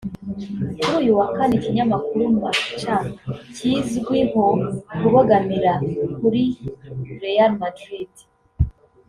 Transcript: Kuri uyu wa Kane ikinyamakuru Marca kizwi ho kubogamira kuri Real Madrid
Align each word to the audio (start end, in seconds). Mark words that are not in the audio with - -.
Kuri 0.77 0.91
uyu 1.01 1.11
wa 1.19 1.27
Kane 1.35 1.53
ikinyamakuru 1.57 2.23
Marca 2.41 2.95
kizwi 3.55 4.19
ho 4.31 4.45
kubogamira 4.99 5.73
kuri 6.17 6.43
Real 7.23 7.51
Madrid 7.61 8.11